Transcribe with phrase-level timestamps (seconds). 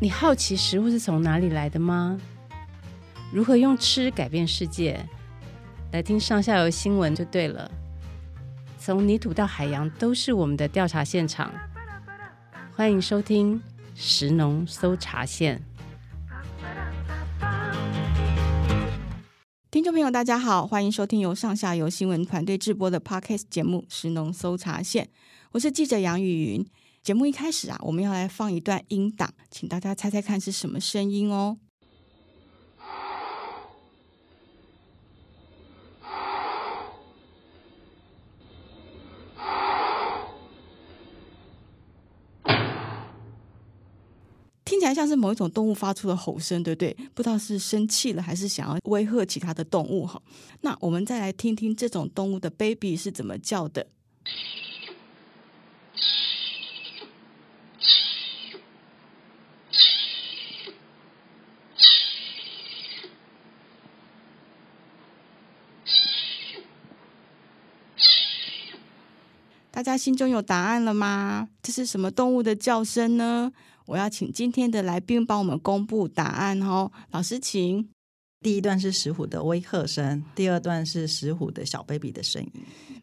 [0.00, 2.20] 你好奇食物是从哪里来的吗？
[3.32, 5.04] 如何用吃改变世界？
[5.90, 7.68] 来听上下游新闻就对了。
[8.78, 11.52] 从泥土到海洋，都是我们的调查现场。
[12.76, 13.60] 欢迎收听
[13.96, 15.60] 食农搜查线。
[19.72, 25.06] 听众朋友，大家好，欢迎收听由上下游新闻团队制播的 Podcast 节目《食农搜查线》，
[25.50, 26.64] 我是记者杨雨云。
[27.08, 31.56] 节目一开始啊，我们要来放一段音档，请大家猜猜看是什么声音哦。
[44.66, 46.94] 听起来像是某一种动物发出的吼声，对不对？
[47.14, 50.20] 不知道是生气了还是想要威吓其他的动物哈。
[50.60, 53.86] 那我们再来听听这种动物的 baby 是怎么叫的。
[69.88, 71.48] 家心中有答案了吗？
[71.62, 73.50] 这是什么动物的叫声呢？
[73.86, 76.92] 我要请今天的来宾帮我们公布答案哦。
[77.10, 77.88] 老师，请。
[78.42, 82.52] 第一段是石虎的威吓声，第二段是石虎的小 baby 的声音。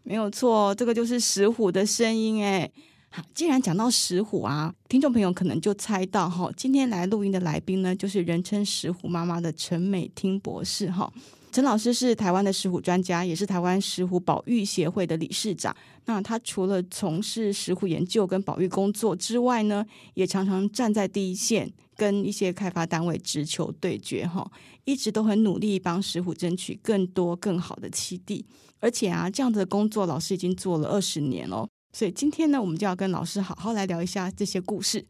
[0.04, 2.72] 没有错，这个就是石虎的声音诶。
[3.10, 11.12] 好，既然讲到石虎啊，听众朋友可能就猜到哈，今天来录音的来宾呢，就是人称石虎妈妈的陈美汀博士哈。
[11.56, 15.74] 陈老师是台湾的石虎专家，也是台湾石虎保育协会的理事长。
[16.04, 24.46] 那他除了从事石虎研究跟保育工作之外呢，也常常站在第一线，跟一些开发单位直球对决，哈，
[24.84, 28.46] 一直都很努力帮石虎争取更多更好的栖地。
[28.82, 31.66] 而且啊，这样的工作老师已经做了二十年了。
[31.94, 35.06] 所以今天呢，我们就要跟老师好好来聊一下这些故事。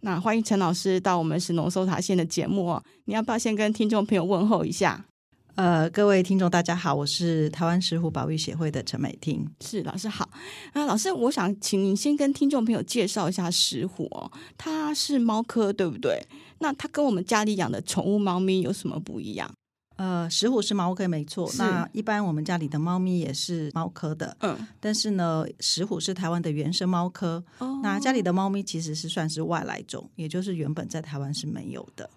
[0.00, 2.84] 那欢迎陈老师到我们石农搜查线的节目哦。
[3.06, 5.06] 你要不要先跟听众朋友问候一下？
[5.56, 9.42] 呃，各位听众，大家好，我是台湾石虎保育协会的陈美婷。
[9.62, 10.28] 是老师好。
[10.74, 14.30] 那老师，我想请您先跟听众朋友介绍一下石虎哦。
[14.58, 16.22] 它是猫科，对不对？
[16.58, 19.50] 那它跟我们家里养的宠物猫咪有什么不一样？
[19.96, 21.50] 呃，石虎是猫科没错。
[21.56, 24.36] 那一般我们家里的猫咪也是猫科的。
[24.40, 24.58] 嗯。
[24.78, 27.42] 但是呢，石虎是台湾的原生猫科。
[27.56, 27.80] 哦。
[27.82, 32.10] 那家里的猫咪其实是算是外来种，也就是原本在台湾是没有的。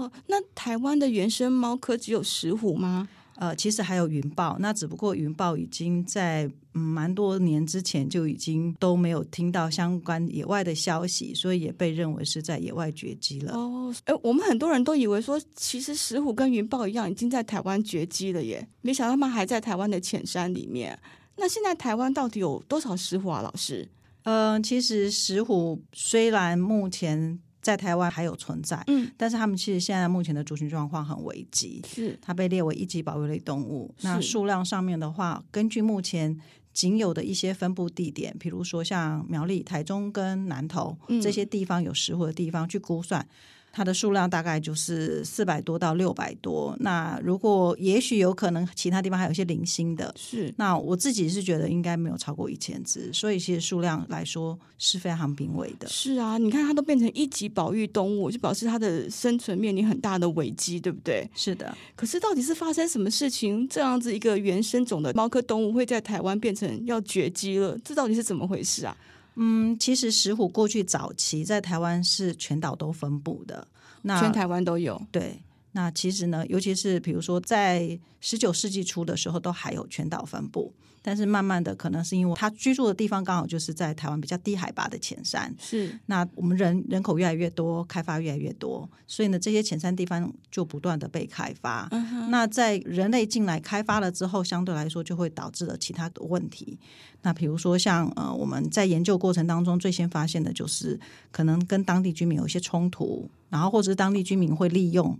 [0.00, 3.08] 哦，那台湾的原生猫科只有石虎吗？
[3.36, 6.44] 呃，其实还有云豹，那只不过云豹已经在
[6.74, 13.54] 嗯蛮多年之前就已经都没有听到相关野外的消息，所以也被认为是在野外绝迹了。
[13.54, 20.98] 哦，哎，我们很多人都以为说，其实石虎跟云豹一样，已经在台湾绝迹了耶，没想到他们还在台湾的浅山里面。
[21.36, 23.88] 那现在台湾到底有多少石虎啊，老师？
[24.24, 27.40] 嗯、呃，其实石虎虽然目前。
[27.62, 33.94] 在台湾还有存在，嗯，但是他们其实现在目前的族群状况很危急，是它被列为一级保育类动物。
[34.00, 36.38] 那数量上面的话，根据目前
[36.72, 43.26] 仅有的一些分布地点，比如说像苗栗、台中跟南投、嗯、这些地方有石虎的地方去估算。
[43.72, 46.76] 它的数量大概就是四百多到六百多。
[46.80, 50.12] 那如果也许有可能，其他地方还有一些零星的。
[50.16, 50.52] 是。
[50.56, 55.86] 那我自己是觉得应该没有超过一千只，所以其实数量来说是非常濒危的。
[55.88, 61.28] 是啊，你看它都变成一级保育动物，就表示它的生存面临很大的危机，对不对？
[61.34, 61.76] 是的。
[61.94, 67.78] 可是到底是发生什么事情，这样子一个原生种的猫科动物会在台湾变成要绝迹了？
[67.84, 68.96] 这到底是怎么回事啊？
[69.42, 73.66] 嗯，其实石虎过去早期在台湾是全岛都分布的，
[74.02, 75.00] 那全台湾都有。
[75.10, 75.40] 对，
[75.72, 80.72] 那其实呢，尤其是比如说在十九世纪初的时候，都还有全岛分布。
[81.02, 91.88] 但是慢慢的，可能是因为他居住的地方刚好就是在台湾比较低海拔的前山，是那我们人人口越来越多，开发越来越多，所以呢，这些浅山地方就不断的被开发。
[91.90, 96.78] 嗯、那在人类进来开发了之后，相对来说就会导致了其他的问题。
[97.22, 101.00] 那比如说像呃，我们在研究过程当中最先发现的就是
[101.30, 105.18] 可能跟当地居民有一些冲突，然后或者是当地居民会利用。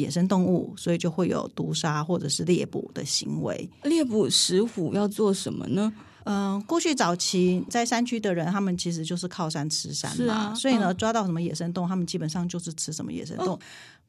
[0.00, 3.68] 野生动物，所以就会有毒杀或者是猎捕的行为。
[3.84, 5.92] 猎捕石虎要做什么呢？
[6.24, 13.50] 嗯、呃，过去早期在山区的人，他们其实就是靠山吃山嘛，啊、所以呢，抓到什么野生动物，他们基本上就是吃什么野生动物。
[13.52, 13.60] 哦、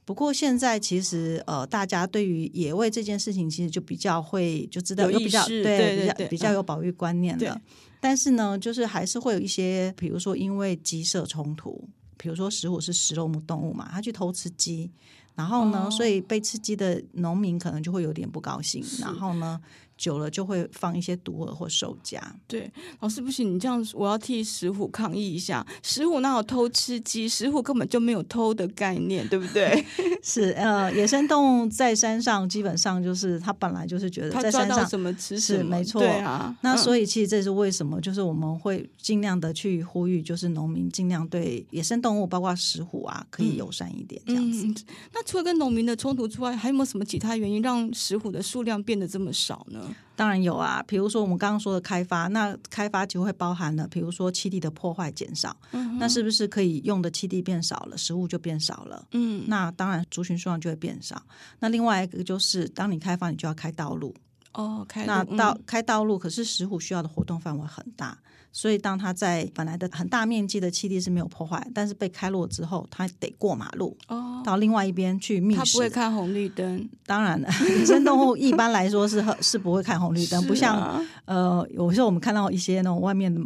[0.04, 7.54] 不过现在其实呃，大家对于野味这件事情，其实就比较会就知道，有比较对，比较比较有保育观念的。
[7.54, 7.62] 嗯、
[8.02, 14.92] 但是呢，就是还是会有一些，比如说因为鸡舍冲突，比如说石虎是食肉目动物嘛，它去偷吃鸡。
[15.36, 18.84] 然后呢，哦、所以被刺激的农民可能就会有点不高兴。
[19.00, 19.60] 然后呢，
[20.02, 22.20] 久了就会放一些毒饵或兽夹。
[22.48, 22.72] 对，
[23.02, 25.64] 老师不行，你这样我要替石虎抗议一下。
[25.84, 27.30] 石虎哪有偷吃鸡？
[27.30, 29.86] 石虎根本就没有偷的概念，对不对？
[30.24, 36.02] 是呃，野生动物在山上基本上就是它本来就是觉得在山上什么吃什么，是没错。
[36.02, 44.66] 对啊，那所以其实这是为什么，就是我们会尽量的去呼吁，就是农民尽量对野生动物，包括石虎啊，可以友善一点这样子。
[44.66, 44.76] 嗯嗯、
[45.14, 49.91] 那除了跟农民的冲突之外，还有没有什么其他原因让石虎的数量变得这么少呢？
[50.16, 59.08] 当然有啊，比如说我们刚刚说的开发，那开发就会包含了，比如说栖地的破坏减少，嗯，那是不是可以用的栖地变少了，食物就变少了？
[59.14, 61.22] 嗯，那当然族群数量就会变少。
[61.60, 64.14] 那另外一个就是，当你开发，你就要开道路
[64.54, 68.18] 哦，开那道、嗯、开道路，可是石虎需要的活动范围很大。
[68.52, 75.60] 所以，当它在本来的很大面积的栖地是没有破坏，但是被开落之后，它得过马路哦，到另外一边去觅食。
[75.60, 76.90] 它不会看红绿灯。
[77.06, 77.50] 当然了，
[77.80, 83.42] 野生动物一般来说是是不会看红绿灯，啊、不像呃，有时候我们看到一些那种外面的。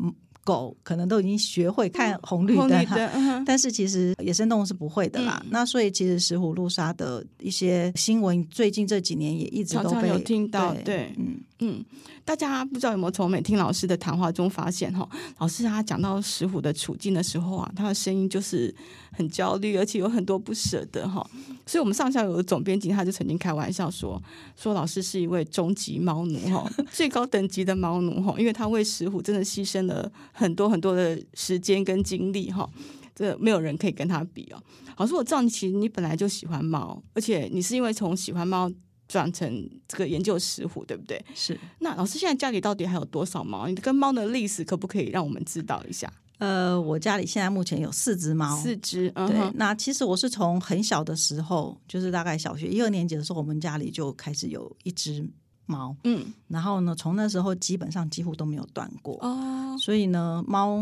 [0.45, 5.41] 狗可能都已经学会看红绿灯，但是其实野生动物是不会的啦。
[5.43, 10.73] 嗯、那所以其实石虎路杀的一些新闻，最近这几年也一直都被常常有听到。
[10.75, 11.85] 对，对嗯嗯，
[12.23, 15.09] 大家不知道有没有从美听老师的谈话中发现哈，
[15.39, 18.73] 老师他讲到石虎的处境的时候啊，他的声音就是
[19.11, 21.27] 很焦虑，而且有很多不舍得哈。
[21.65, 24.21] 所以，我们上下游的总编辑他就曾经开玩笑说，
[24.55, 30.11] 说老师是一位终极猫奴哈， 最高等级的猫奴哈，因为他为石虎真的牺牲了。
[30.31, 32.69] 很多很多的时间跟精力哈，
[33.15, 34.61] 这没有人可以跟他比哦。
[34.97, 38.71] 老师，我知道你其实你本来就喜欢猫，而且你是因为从喜欢猫
[39.07, 41.23] 转成这个研究石虎，对不对？
[41.33, 41.59] 是。
[41.79, 43.67] 那老师现在家里到底还有多少猫？
[43.67, 46.11] 你跟猫的历史可不可以让我们知道一下？
[46.37, 49.11] 呃，我家里现在目前有四只猫，四只。
[49.15, 55.27] 嗯、对，那其实我是从很小的时候，就是大概小学一二年级的时候，我们家里就开始有一只。
[55.67, 60.77] 猫，嗯，然后呢，从那时候基本上几乎都没有断过哦，所以呢，猫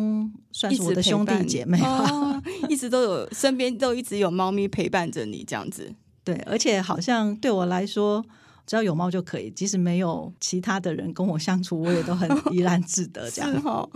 [0.52, 5.90] 算是我的兄弟姐妹吧，哦， 一直都有身边都一直有猫咪陪伴着你这样子，
[6.26, 8.22] 对，而且好像对我来说，
[8.66, 13.52] 只要有猫就可以，即使没有其他的人跟我相处，我也都很怡然自得这样。
[13.62, 13.88] 哈，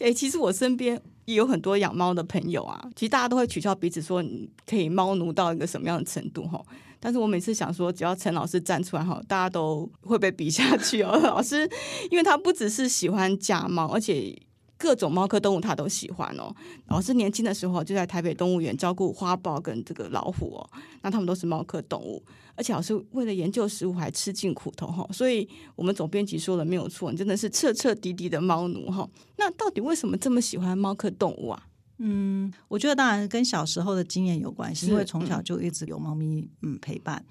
[0.00, 6.60] 哎，其实我身边也有很多养猫的朋友啊，其实大家都会取笑彼此说，你可以猫奴到一个什么样的程度哈。
[6.98, 11.14] 但是我每次想说，只要陈老师站出来哈，大家都会被比下去哦。
[11.22, 11.68] 老师，
[12.10, 14.34] 因为他不只是喜欢家猫，而且
[14.84, 16.54] 各种猫科动物他都喜欢哦。
[16.88, 20.70] 老师年轻的时候就在台北动物园照顾花豹跟这个老虎哦，
[21.00, 22.22] 那他们都是猫科动物，
[22.54, 25.08] 而且老师为了研究食物还吃尽苦头哈。
[25.10, 29.08] 所以我们总编辑说的没有错，你真的是彻彻底底的猫奴哈。
[29.38, 31.66] 那到底为什么这么喜欢猫科动物啊？
[31.98, 37.24] 嗯，我觉得当然跟小时候的经验有关系，因为从小就一直有猫咪嗯陪伴。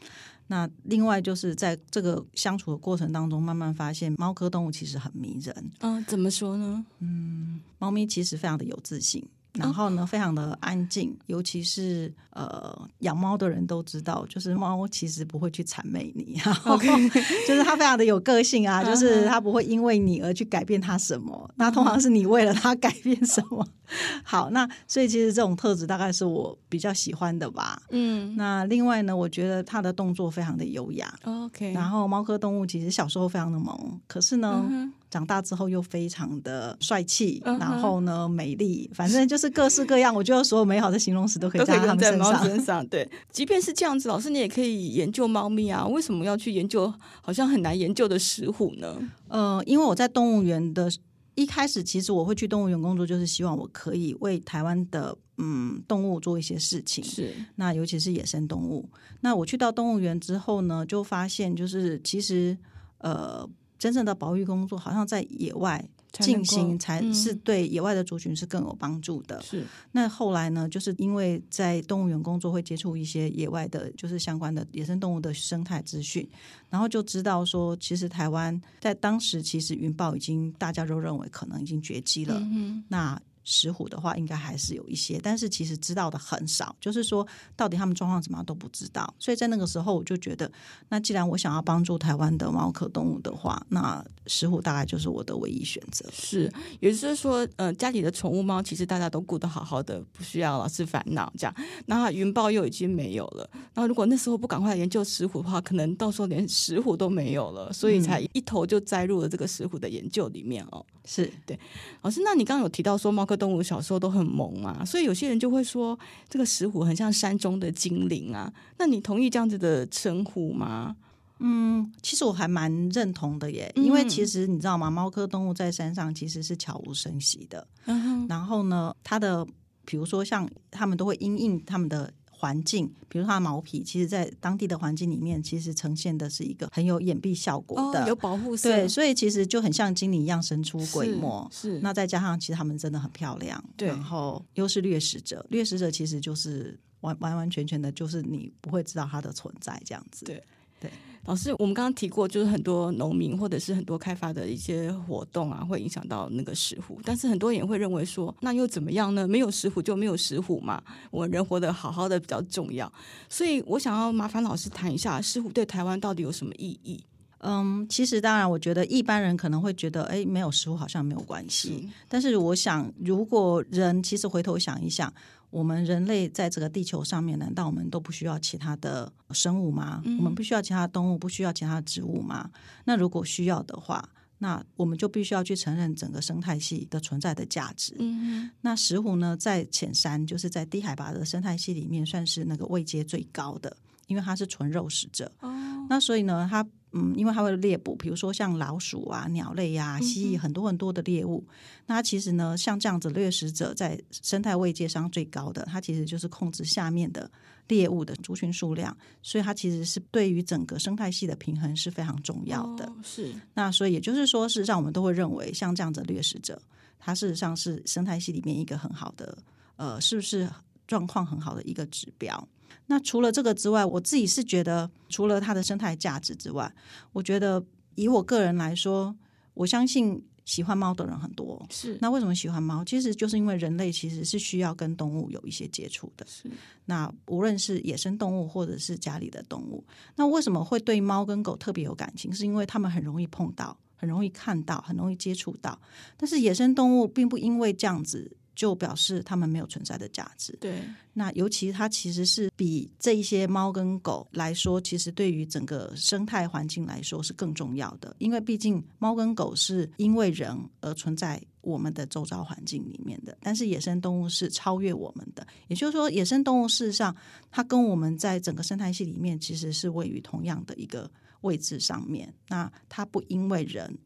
[0.54, 5.72] 那另外就是在这个相处的过程当中，慢慢发现猫科动物其实很迷人。
[5.80, 6.86] 嗯，怎么说呢？
[7.00, 9.28] 嗯，猫咪其实非常的有自信。
[9.54, 17.10] 然后呢，非常的安静，尤其是呃，养猫的人都知道，就是猫其实不会去谄媚你，Okay.
[17.48, 23.66] 就是它非常的有个性啊，就是它不会因为你而去改变它什么，那通常是你为了它改变什么。
[24.24, 27.80] 好，那所以其实这种特质大概是我比较喜欢的吧。
[27.92, 31.14] 嗯，那另外呢，我觉得它的动作非常的优雅。
[31.26, 34.66] OK，然后猫科动物其实小时候非常的萌，可是呢。
[34.68, 37.60] 嗯长大之后又非常的帅气，uh.
[37.60, 40.12] 然后呢，美丽，反正就是各式各样。
[40.12, 42.44] 我觉得所有美好的形容词都可以在他们身上。
[42.44, 45.86] 身上对，即便是这样子，老师你也可以研究猫咪啊。
[45.86, 48.98] 为什么要去研究好像很难研究的石虎呢？
[49.28, 50.92] 呃，因为我在动物园的
[51.36, 57.04] 一开始，其实我会去动物园工作，就是希望我可以为台湾的嗯动物做一些事情。
[57.04, 58.90] 是，那尤其是野生动物。
[59.22, 62.58] 那我去到动物园之后呢，就发现就是其实
[62.98, 63.48] 呃。
[63.84, 69.42] 真正的保育工作，好像在野外进行，才是对野外的族群是更有帮助的。
[69.42, 69.66] 是。
[69.92, 76.26] 那后来呢，就是因为在动物园工作，会接触一些野外的，就是相关的野生动物的生态资讯，
[76.70, 82.40] 然后就知道说，其实台湾在当时，其实云豹已经大家都认为可能已经绝迹了。
[82.40, 82.82] 嗯。
[82.88, 89.14] 那石虎的话，应该还是有一些，但是其实知道的很少，就是说到底他们状况怎么样都不知道。
[89.20, 90.52] 所以在那个时候，我就觉得，
[90.90, 96.06] 那既然我想要帮助台湾的猫科动物的话，那石虎大概就是我的唯一选择。
[96.12, 101.56] 是，也就是说，呃，家里的宠物猫其实大家都顾得好好的，不需要老是烦恼这样。
[101.88, 110.86] 那云豹又已经没有了，然后如果那时候不赶快研究石虎的话，可能到时候连石虎都没有了，所以才一头就栽入了这个石虎的研究里面哦。
[111.06, 111.60] 是对，
[112.02, 115.98] 老师，那你刚刚有提到说猫科动物小时候都很萌啊，所以有些人就会说
[116.30, 118.52] 这个石虎很像山中的精灵啊。
[118.78, 120.96] 那你同意这样子的称呼吗？
[121.40, 124.90] 嗯，其实我还蛮认同的耶，因为其实你知道吗？
[124.90, 127.68] 猫科动物在山上其实是悄无声息的。
[127.86, 128.26] 嗯。
[128.30, 129.46] 然后呢，它的
[129.84, 132.14] 比如说像它们都会因应它们的
[132.44, 138.70] 环境，比如它的毛皮，其实在当地的环境里面，其实呈现的是一个很有掩蔽效果的，哦、有保护色。
[138.70, 141.50] 对，所以其实就很像精灵一样神出鬼没。
[141.50, 141.76] 是。
[141.76, 143.64] 是那再加上其实它们真的很漂亮。
[143.78, 143.88] 对。
[143.88, 150.26] 然后又是掠食者，掠食者其实就是完完完全全的，就是你不会知道它的存在这样子。
[150.26, 150.44] 对。
[150.84, 150.92] 对。
[151.26, 157.00] 老师，我们刚刚提过，就是很多农民或者是很多开发的一些活动啊，会影响到那个石虎。
[157.06, 159.26] 但是很多人也会认为说，那又怎么样呢？
[159.26, 162.92] 没有石虎就没有石虎嘛，我们人活得好好的比较重要。
[163.30, 167.02] 所以我想要麻烦老师谈一下，石虎对台湾到底有什么意义？
[167.38, 171.90] 嗯，其实当然，我觉得一般人可能会觉得，哎，没有石虎好像没有关系。
[172.10, 175.14] 但是我想，如果人其实回头想一想。
[175.54, 180.02] 我们人类在这个地球上面，难道我们都不需要其他的生物吗？
[180.04, 182.50] 嗯、我们不需要其他的动物，不需要其他的植物吗？
[182.86, 187.96] 那如果需要的话，那我们就必须要去承认整个生态系的存在的价值。
[188.00, 195.32] 嗯、那石虎呢，在浅山，就是在低海拔的生态系里面，算是那个位阶最高的，因为它是纯肉食者。
[195.42, 196.66] 哦、那所以呢，它。
[196.94, 201.44] 嗯，因为它会猎捕，比如说像老鼠啊、鸟类呀、啊、蜥蜴，很多很多的猎物。
[201.88, 207.30] 那其实呢，像这样子掠食者在生态位阶上最高的，它其实就是控制下面的
[207.68, 212.86] 猎物的族群数量，所以它其实是对于整个生态系的平衡是非常重要的。
[212.86, 213.34] 哦、是。
[213.56, 216.62] 那所以也就是说，事实上我们都会认为，像这样子掠食者，
[217.00, 219.36] 它事实上是生态系里面一个很好的，
[219.78, 220.48] 呃，是不是
[220.88, 222.48] 状况很好的一个指标？
[222.88, 226.72] 那除了这个之外，我自己是觉得，除了它的生态价值之外，
[227.12, 227.64] 我觉得
[227.96, 229.16] 以我个人来说，
[229.54, 231.66] 我相信喜欢猫的人很多。
[231.70, 231.98] 是。
[232.02, 232.84] 那为什么喜欢猫？
[232.84, 236.26] 其实就是因为人类其实是需要跟动物有一些接触的。
[236.28, 236.52] 是。
[236.86, 239.84] 那无论是野生动物或者是家里的动物，
[240.18, 242.34] 那为什么会对猫跟狗特别有感情？
[242.34, 245.80] 是因为它们很容易碰到，很容易看到，很容易接触到。
[246.18, 248.36] 但是野生动物并不因为这样子。
[248.56, 250.58] 就表示它们没有存在的价值。
[250.62, 250.84] 对，
[251.14, 258.16] 那尤其它其实是比这一些猫跟狗来说，其实对于整个生态环境来说是更重要的。
[258.20, 265.46] 因为毕竟猫跟狗是因为人而存在我们的周遭环境里面的，但是野生动物是超越我们的。
[265.68, 267.16] 也就是说，野生动物事实上
[267.50, 271.10] 它跟我们在整个生态系里面其实是位于同样的一个
[271.42, 272.34] 位置上面。
[272.48, 273.98] 那它不因为人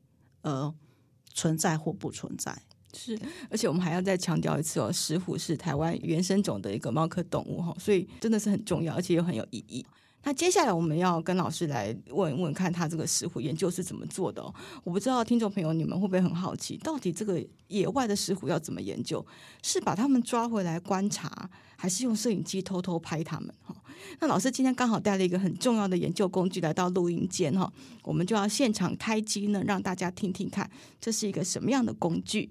[0.42, 0.74] 而
[1.34, 2.56] 存在或不存在。
[2.94, 9.86] 是，而且我们还要再强调一次哦，石虎是台湾原生种的一个猫科动物哈，所以真的是很重要，而且又很有意义。
[10.24, 14.54] 那接下来我们要跟老师来问问看，他这个石虎研究是怎么做的哦？
[14.84, 19.26] 我不知道听众朋友你们会不会很好奇，到底这个野外的石虎要怎么研究？
[19.64, 23.54] 是把他们抓回来观察，还是用摄影机偷偷拍他们？
[23.64, 23.74] 哈，
[24.20, 27.72] 那老师今天刚好带了一个很重要的研究工具来到录音间哈，
[28.04, 32.50] 我们就要现场开机呢，让大家听听看，这是一个什么样的工具？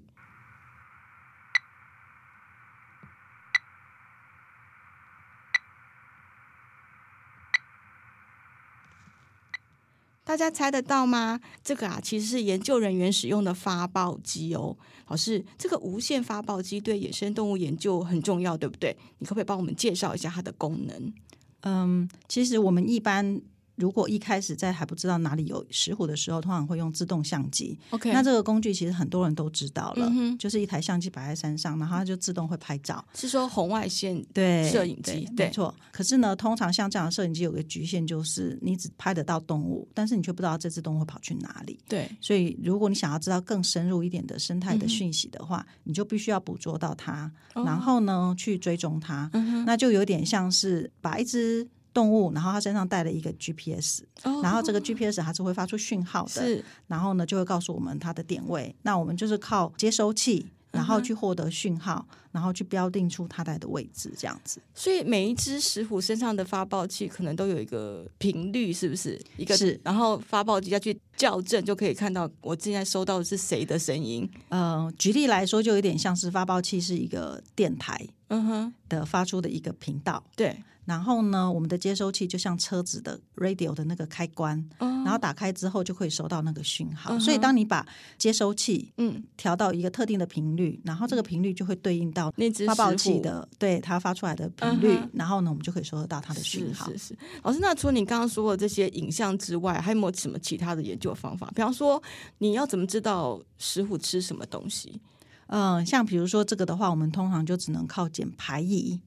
[10.27, 11.39] 大家猜得到吗？
[11.63, 14.75] 这个啊，其实是研究人员使用的发报机哦。
[15.07, 18.93] 老师，这个无线发报机对野生动物研究很重要，对不对？
[19.19, 21.13] 你可不可以帮我们介绍一下它的功能？
[21.61, 23.41] 嗯，其实我们一般。
[23.77, 27.77] 如果一开始在还不知道哪里有石虎的时候，通常会用自动相机。
[27.91, 33.05] OK，那这个工具其实很多人都知道了，嗯、就是一台相机摆在山上，然后它就自动会拍照。
[33.13, 35.29] 是说红外线对摄影机？
[35.37, 35.73] 对，没错。
[35.91, 41.79] 可是呢，通常像这样的摄影机有个局限，就是你只拍得到动物，但是你却不知道这只动物会跑去哪里。
[41.87, 49.29] 对，所以如果你想要知道更深入一点的生态的讯息的话，嗯、你就必须要捕捉到它，然后呢、哦、去追踪它。
[49.33, 51.67] 嗯、哼那就有点像是把一只。
[51.97, 58.75] 动物，然后它身上带了一个 GPS，、哦、然后这个 GPS 它是会发出讯号的，是然后呢就会告诉我们它的点位。
[58.83, 64.61] 那我们就是靠接收器，然后去获得讯号，然后去标定出它在的位置，这样子。
[64.75, 69.19] 所以每一只石虎身上的发报器可能都有一个频率，是不是？
[69.35, 74.29] 一个是，然后发报机再去校正，就可以看到我现在收到的是谁的声音。
[74.49, 80.55] 呃，举例来说，就有点像是发报器是一个电台，嗯哼的发出的一个频道，对。
[80.87, 87.13] 然后呢，我们的接收器就像车子的 radio 的那个开关，哦、然后打开之后就可以收到那个讯号。
[87.13, 87.85] 嗯、所以当你把
[88.17, 92.33] 接收器嗯调到一个特定的频率，嗯、然后这个频率就会对应到
[92.65, 96.87] 发报器的对它发出来的频率，嗯、然后呢，我们就可以收得到它的讯号。
[96.87, 97.17] 是是是。
[97.43, 101.51] 老师，那除了你刚刚说的这些影像之外，还有没有什么其他的研究方法？
[101.53, 102.01] 比方说，
[102.37, 105.01] 你要怎么知道石虎吃什么东西？
[105.47, 108.97] 嗯、呃，像比如说这个的话，我们通常就只能靠捡排遗。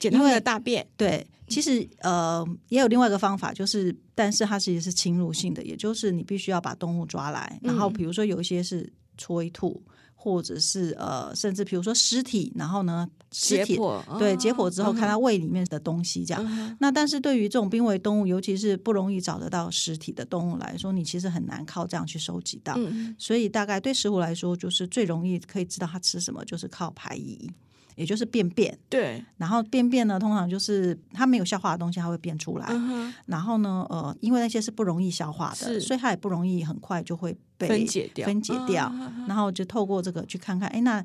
[0.00, 9.80] 捡它们的大便，对，其实呃也有另外一个方法，就是但是它其实是侵入性的，也就是你必须要把动物抓来，然后比如说有一些是催吐。
[10.22, 16.46] 或者是呃，甚至比如说尸体，然后呢，尸体解剖对解剖之后看它胃里面的东西，这样。
[16.46, 22.74] 嗯、那但是对于这种濒危动物，尤其是不容易找得到尸体的动物来说，你其实很难靠这样去收集到。
[22.76, 27.50] 嗯、所以大概对食虎来说，就是最容易可以知道它吃什么，就是靠排遗。
[27.96, 32.66] 也就是便便，对，然后便便呢，通常就是它没有消化的东西，它会便出来。
[32.70, 38.26] 嗯、然后呢，呃，因为那些是不容易消化的，所以它也不容易很快就会被分解掉。
[38.26, 41.04] 分解掉，嗯、然后就透过这个去看看，哎，那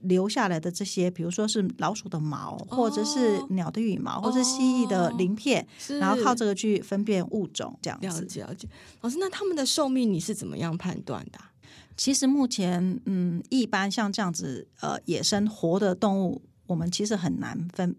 [0.00, 5.66] 留下来的这些，比如说是老鼠的毛，哦、或者是鸟的羽毛，哦、或者是蜥蜴的鳞片，
[5.98, 8.20] 然后靠这个去分辨物种，这样子。
[8.20, 8.68] 了解，了解。
[9.00, 11.38] 老师，那他们的寿命你是怎么样判断的？
[11.96, 17.96] 其实目前，嗯，一般像这样子，呃，野生活的动物，我们其实很难分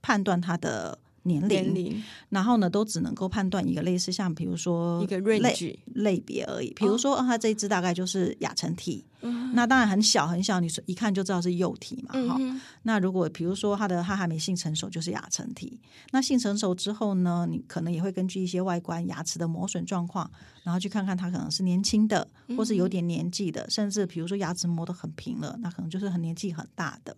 [0.00, 6.72] 判断它的年龄，年龄然后呢，都只能够判断一个类似像，比如说一个 range 类别而已。
[6.74, 12.60] 比如说，哦、它这一只大概就是亚成体，嗯、那当然很小很小，你一看就知道是幼体嘛，哈、嗯。
[12.82, 15.80] 那如果比如说它的它还没性成熟，就是亚成体。
[16.10, 20.30] 那性成熟之后呢，你可能也会根据一些外观、牙齿的磨损状况。
[20.64, 22.26] 然后去看看它可能是年轻的，
[22.56, 27.16] 或是有点年纪的，嗯、甚至比如说牙齿磨得很平了，那可能就是很年纪很大的。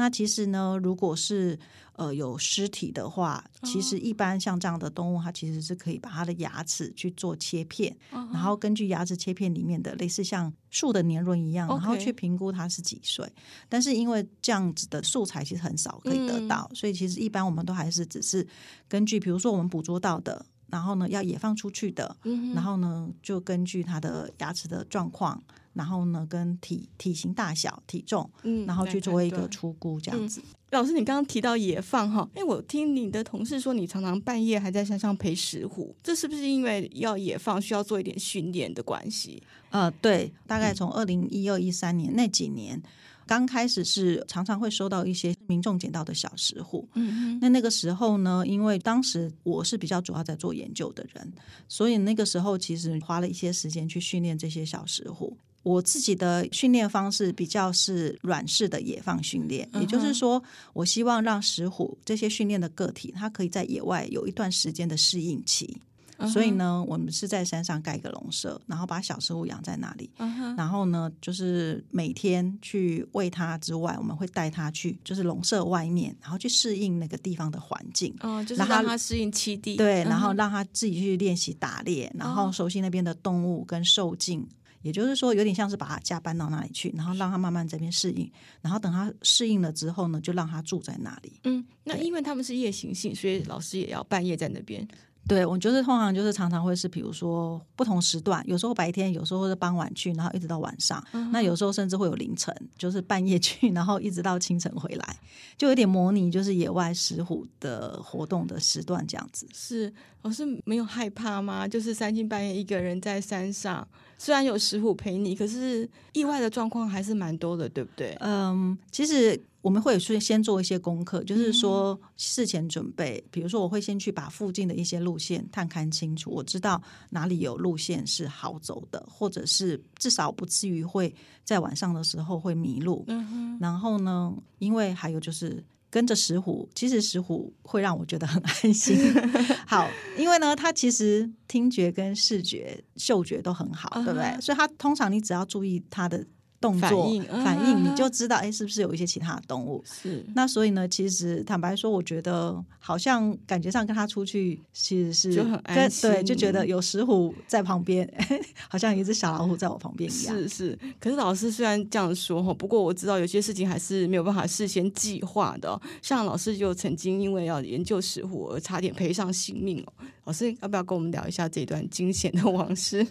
[0.00, 1.58] 那其实呢，如果是
[1.92, 13.30] 呃有尸体的话，其实一般像这样的动物，它其实是可以把它的牙齿去做切片，哦、然后根据牙齿切片里面的类似像树的年轮一样，然后去评估它是几岁。
[13.68, 18.46] 但是因为这样子的素材其实很少可以得到，嗯、所以其实一般我们都还是只是
[18.88, 20.46] 根据，比如说我们捕捉到的。
[20.72, 30.40] 然后呢，要野放出去的，嗯、然后呢，就根据它的牙齿的状况，然后呢，跟体体型大小、体重，嗯，然后去做一个出估，这样子。
[30.40, 39.42] 嗯、老师，你刚刚提到野放哈，哎，我听你的同事说，你常常半夜还在山上陪石虎，这是不是因为要野放需要做一点训练的关系？
[39.70, 42.82] 呃，对，大概从二零一二一三年那几年。
[43.26, 51.32] 刚开始是常常会收到一些民众捡到的小石虎，嗯哼，那那个时候呢，因为当时我是比较主要在做研究的人，
[51.68, 55.36] 所以那个时候其实花了一些时间去训练这些小石虎。
[55.62, 60.42] 我自己的训练方式比较是软式的野放训练，也就是说，
[60.72, 65.80] 我希望让石虎这些训练的个体，它可以在野外有一段时间的适应期。
[66.28, 70.10] 所以呢，我们是在山上盖一个笼舍，然后把小石虎养在那里。
[70.18, 70.54] Uh huh.
[70.54, 78.14] 然后呢，就是每天去喂它之外，我们会带它去，就是笼舍外面，然后去适应那个地方的环境。
[78.20, 79.76] 哦，uh, 就是让它适应栖地。
[79.76, 82.20] 对，然后让它自己去练习打猎，uh.
[82.20, 84.46] 然后熟悉那边的动物跟兽径。
[84.82, 91.32] 也就是说，有点像是把他家搬到那里去，然后让他慢慢这边适应，然后等他适应了之后呢，就让他住在那里。
[91.44, 94.86] 嗯，那因为他们是夜行性，所以老师也要半夜在那边。
[95.28, 101.00] 对，我就是通常就是常常会是，比如说不同时段，有时候白天，有时候是傍晚去，然后一直到晚上。
[101.12, 105.16] 嗯、那有时候甚至会有凌晨，就是半夜去，然后一直到清晨回来，
[105.56, 109.46] 就有点模拟就是野外石虎的活动的时段这样子。
[109.52, 111.68] 是，我是没有害怕吗？
[111.68, 113.86] 就是三更半夜一个人在山上，
[114.18, 118.16] 虽然有石虎陪你，可是意外的状况还是蛮多的，对不对？
[118.20, 119.40] 嗯，其实。
[119.62, 123.22] 我们会去先做一些功课，就是说事前准备。
[123.30, 133.04] 比如说，我会先去把附近的一些路线探勘清楚，我知道哪里有路线是好走的，或者是至少不至于会在晚上的时候会迷路。
[133.08, 133.58] 嗯。
[133.60, 138.96] 然后呢，因为还有就是跟着石虎，其实石虎会让我觉得很安心。
[139.68, 144.40] 好，因为呢，它其实听觉跟视觉、嗅觉都很好，对不对？
[144.40, 146.26] 所以它通常你只要注意它的。
[146.60, 149.82] 动作反应，反应你就知道，哎，是不是有一些其他的动物？
[149.86, 150.24] 是。
[150.34, 158.06] 那所以呢，其实坦白说，我觉得好像感觉上跟他出去，其实是就很安心，对，就觉得有石虎在旁边，
[158.68, 160.36] 好像有一只小老虎在我旁边一样。
[160.36, 160.78] 是是。
[161.00, 165.80] 可是老师虽然这样说哈，不过我知道有些事情还是没有办法事先计划的。
[166.02, 169.92] 像老师就曾经因为要研究石虎而差点赔上性命哦。
[170.24, 173.06] 老师要不要跟我们聊一下这段惊险的往事？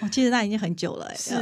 [0.00, 1.34] 我记得那已经很久了，是。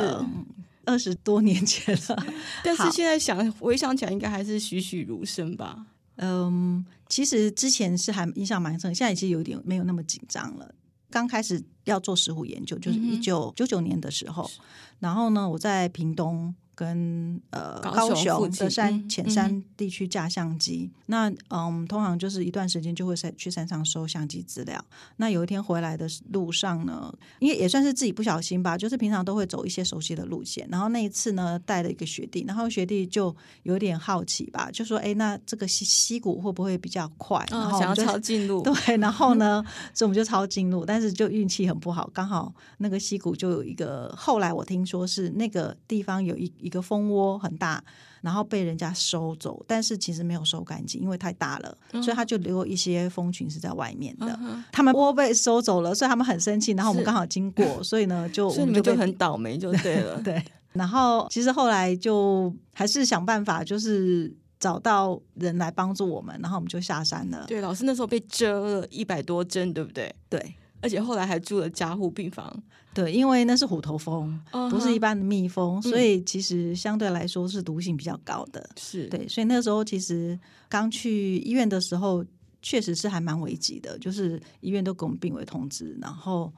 [0.87, 2.27] 二十多年前了，
[2.64, 5.87] 但是现在想回想起来，应该还是栩栩如生吧。
[6.16, 10.75] 嗯，其实之前是还印象蛮深，现在其实有点没有那么紧张了。
[11.11, 14.64] 刚开始要做石虎研究，就是一九九九年的时候，嗯、
[15.01, 20.91] 然后呢，我在屏东跟呃高高雄的山嗯浅山地区架相机。
[21.07, 24.83] 那嗯，通常就是一段时间就会在去山上收相机资料。
[25.17, 30.67] 那有一天回来的路上呢，因为也算是自己不小心吧，就是平常都会走一些熟悉的路线。
[30.71, 44.13] 然后那一次呢，带了一个学弟，然后学弟就有点好奇吧，就说：“哎，那这个溪溪谷会不会比较快？”哦、然后想要抄近路， 对，然后呢，所以我们就抄近路，但是就运气很不好，刚好那个溪谷就有一个。
[44.17, 47.85] 后来我听说是那个地方有一一个蜂窝很大，
[48.22, 54.37] 然后被人家收走，但是其实没有收干净，因为太大了，嗯、所以他就留一些蜂群是在外面的。
[54.40, 56.72] 嗯、他们窝被收走了，所以他们很生气。
[56.72, 60.18] 然后我们刚好经过，所以呢，就 所以你们就很倒霉，就对了。
[60.24, 67.44] 对，然后其实后来就还是想办法，就是找到人来帮助我们，然后我们就下山了。
[67.46, 70.14] 对，老师那时候被蛰了一百多针，对不对？
[70.31, 70.55] 对。
[70.85, 74.70] 而且后来还住了加护病房，对，因为那是虎头蜂，uh huh.
[74.70, 78.68] 不是一般的蜜蜂，所以其实相对来说是毒性比较高的。
[78.77, 82.23] 是对，所以那个时候其实刚去医院的时候，
[82.61, 86.53] 确实是还蛮危急的，就是医院都给我们病危通知，然后，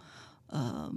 [0.49, 0.95] 嗯、呃，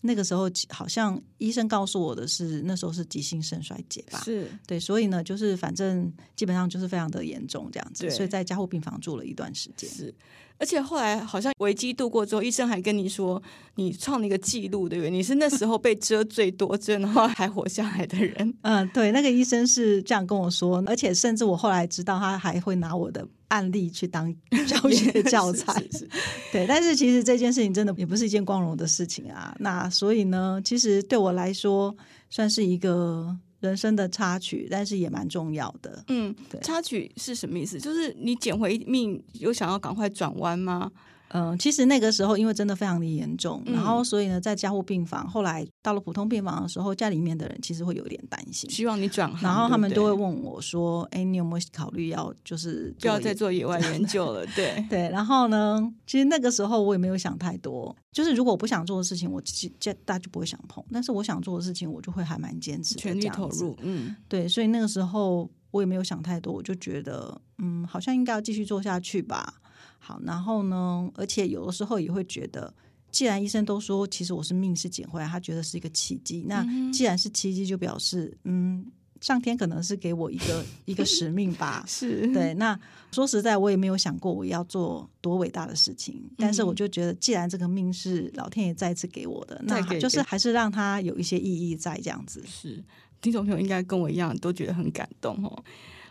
[0.00, 4.20] 那个时候好像医生告诉我的是，那时候是急性肾衰竭吧？
[4.24, 9.88] 是对，所以呢，就是反正基本上就是非常的严重这样子，所以在加护病房住了一段时间。
[9.88, 10.12] 是。
[10.58, 13.42] 而且后来好像危机度过之后，医生还跟你说，
[13.74, 15.10] 你创了一个记录，对不对？
[15.10, 18.54] 你是那时候被蛰最多针，然后还活下来的人。
[18.62, 24.34] 嗯，对，那个医生是这样跟我说，而且甚至我后来知道，他还会拿我的案例去当
[24.66, 25.72] 教 学教材。
[25.74, 26.08] 是是是
[26.52, 29.54] 对，但是其实这件事情真的也不是一件光荣的事情啊。
[29.60, 31.94] 那所以呢，其实对我来说
[32.30, 33.36] 算是一个。
[33.66, 36.04] 人生的插曲，但是也蛮重要的。
[36.08, 37.78] 嗯，对，插曲是什么意思？
[37.80, 40.90] 就是你捡回命，有想要赶快转弯吗？
[41.28, 63.76] 嗯，其实那个时候因为真的非常的严重，嗯、然后所以呢，在加护病房，后来到了普通病房的时候，家里面的人其实会有点担心，希望你转行，然后他们都会问我说：“哎，你有没有考虑要就是不要再做野外研究了？”对 对，然后呢，其实那个时候我也没有想太多，就是如果我不想做的事情，我其实大家就不会想碰；但是我想做的事情，我就会还蛮坚持，全力投入。
[63.82, 69.54] 嗯，对，所以那个时候我也没有想太多，我就觉得嗯，好像应该要继续做下去吧。
[69.98, 72.72] 好，然后呢，而且有的时候也会觉得，
[73.10, 76.44] 既然医生都说，其实我是命是捡回来，他觉得是一个奇迹。
[76.46, 78.86] 那既然是奇迹，就表示嗯，
[79.20, 81.82] 上天可能是给我一个一个使命吧。
[81.88, 82.54] 是对。
[82.54, 82.78] 那
[83.10, 92.44] 说实在，我也没有想过我要做多伟大的事情，但是我就觉得，既然这个命是老天爷再次给我的，那就是还是让他有一些意义在这样子。
[92.46, 92.84] 是，
[93.22, 95.64] 听众朋友应该跟我一样，都觉得很感动哦。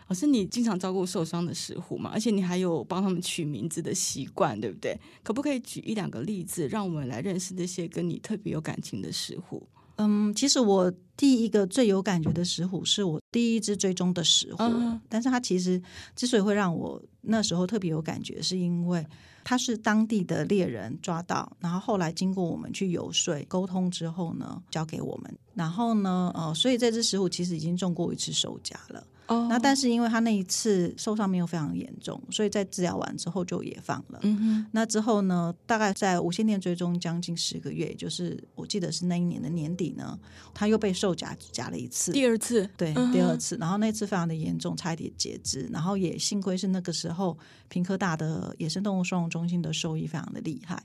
[0.08, 2.10] 老师，你经常照顾受伤的石虎嘛？
[2.12, 4.96] 而且你还有帮他们取名字的习惯，对不对？
[5.22, 9.66] 可不可以举一两个例子，让我们来认识那些跟你特别有感情的石虎？
[9.96, 15.82] 嗯，其实我第一个最有感觉的石虎是我第一只追踪的石虎，嗯、但是它其实
[16.14, 19.04] 之所以会让我那时候特别有感觉，是因为
[19.42, 29.04] 它是当地的猎人抓到，然后后来经过我们去游说沟通之后呢，交给我们，然后呢，呃，所以这只石虎其实已经中过一次收甲了。
[29.28, 34.20] 哦，那但是因为他那一次受伤没有非常严重，所以在治疗完之后就也放了。
[34.22, 40.16] 嗯哼，那之后呢，大概在无线电追踪将近十个月，就是我记得是那一年的年底呢，
[40.54, 47.36] 他又被兽夹夹了一次，第二次，对，嗯、第二次，然后那次非常的严重，差一点截肢，然后也幸亏是那个时候
[47.68, 50.80] 平科大的野生动物收容中心的兽医非常的厉害，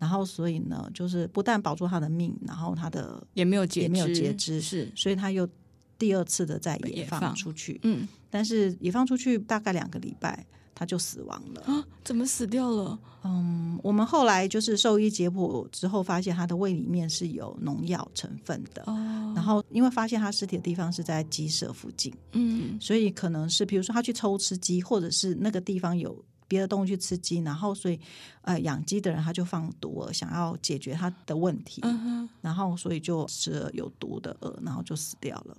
[0.00, 5.48] 然后所以呢，就是不但保住他的命，然后他的也没有截肢，也没有截肢，是，所以他又。
[5.96, 11.86] 第二次的再野放出去，嗯，但是野放出去大概两个礼拜，他就死亡了啊？
[12.02, 12.98] 怎么死掉了？
[13.22, 19.32] 嗯，我们后来就是兽医解剖之后，发现他的胃里面是有农药成分的哦。
[19.36, 26.22] 然后因为发现他尸体的地方是在鸡舍附近，嗯，所以可能是比如说他去抽吃鸡，或者是那个地方有
[26.54, 27.98] 别的动物去吃鸡，然后所以
[28.42, 35.56] 呃养鸡的人他就放毒饵，想要解决他的问题，嗯，然后所以就吃了有毒的饵，然后就死掉了。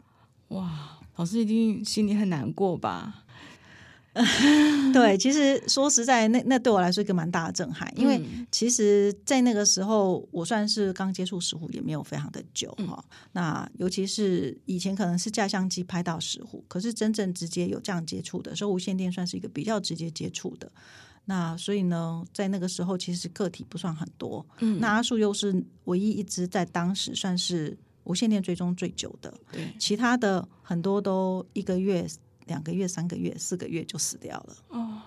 [0.50, 3.25] 哇，老师一定心里很难过吧？
[4.94, 13.04] 对，其实说实在，那那对我来说一个蛮大的震撼，因为其实，在那个时候，我算是刚接触石虎，也没有非常的久哈。
[13.10, 20.72] 嗯、那尤其是以前可能是架相机拍到石虎，可是真正直接有这样接触的，所以无线电算是一个比较直接接触的。
[21.26, 24.46] 那所以呢，在那个时候，其实个体不算很多。
[24.60, 27.78] 嗯，那阿树又是唯一一只在当时算是。
[28.06, 32.08] 无线电追踪最久的，对，其他的很多都一个月、
[32.46, 34.56] 两个月、三个月、四个月就死掉了。
[34.70, 35.02] 哦，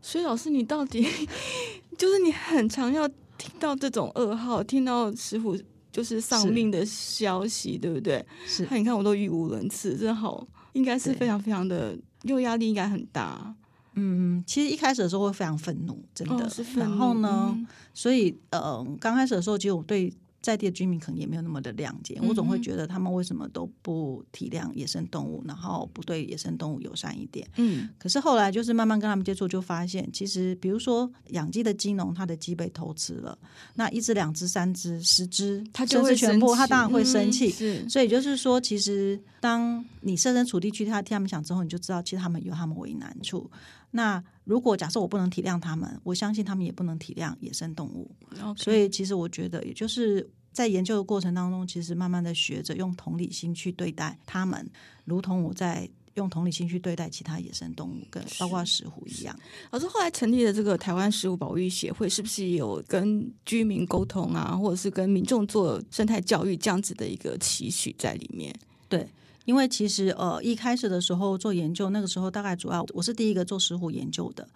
[0.00, 1.06] 所以老师，你到底
[1.98, 5.56] 就是你很常要听到这种噩耗，听到师傅
[5.92, 8.24] 就是丧命的消息，对不对？
[8.46, 13.54] 是，那你看我都语无伦次，真的好，应该是非常非常的，又压力应该很大。
[13.94, 16.44] 嗯，其实一开始的时候会非常愤怒，真的。
[16.44, 20.12] 哦、然后呢，嗯、所以呃，刚开始的时候，其实我对。
[20.46, 27.44] 在地的居民可能也没有那么的谅解，我总会觉得他们为什么都不体谅野生动物，然后不对野生动物友善一点。
[27.56, 33.36] 嗯，可是后来就是慢慢跟他们接触，就发现其实比如说养鸡的鸡农，他的鸡被偷吃了，
[33.74, 37.50] 那一只、两只、三只、十只，他就会全部，他当然会生气。
[37.50, 43.50] 是，所以就是说，其实当你设身处地去替他替他们想之后，你就知道其实他们有他们为难处。
[43.96, 48.14] 那如果假设我不能体谅他们，我相信他们也不能体谅野生动物。
[48.54, 54.70] 所以其实我觉得，也就是在研究的过程当中，其实慢慢的学着用同理心去对待他们，
[55.06, 59.34] 如同我在用同理心去对待其他野生动物，跟包括石虎一样。
[59.70, 68.54] 老师后来成立的这个台湾石虎保育协会，是不是也有跟居民沟通啊，或者是跟民众做生态教育这样子的一个期许在里面？
[68.90, 69.08] 对。
[69.46, 74.46] 因为其实呃一开始的时候做研究，那个时候大概主要我是第一个做石虎研究的，